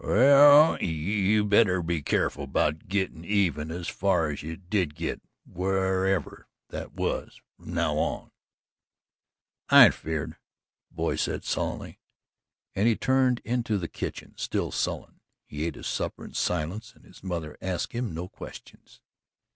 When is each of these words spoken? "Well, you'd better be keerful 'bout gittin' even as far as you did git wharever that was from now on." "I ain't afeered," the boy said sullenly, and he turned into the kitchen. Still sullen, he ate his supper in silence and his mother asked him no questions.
"Well, 0.03 0.81
you'd 0.81 1.49
better 1.49 1.83
be 1.83 2.01
keerful 2.01 2.47
'bout 2.47 2.87
gittin' 2.87 3.23
even 3.23 3.69
as 3.69 3.87
far 3.87 4.31
as 4.31 4.41
you 4.41 4.57
did 4.57 4.95
git 4.95 5.21
wharever 5.45 6.47
that 6.69 6.93
was 6.93 7.39
from 7.55 7.75
now 7.75 7.97
on." 7.99 8.31
"I 9.69 9.85
ain't 9.85 9.93
afeered," 9.93 10.37
the 10.89 10.95
boy 10.95 11.17
said 11.17 11.43
sullenly, 11.43 11.99
and 12.73 12.87
he 12.87 12.95
turned 12.95 13.41
into 13.45 13.77
the 13.77 13.87
kitchen. 13.87 14.33
Still 14.37 14.71
sullen, 14.71 15.19
he 15.45 15.67
ate 15.67 15.75
his 15.75 15.85
supper 15.85 16.25
in 16.25 16.33
silence 16.33 16.93
and 16.95 17.05
his 17.05 17.23
mother 17.23 17.55
asked 17.61 17.91
him 17.93 18.11
no 18.15 18.27
questions. 18.27 19.01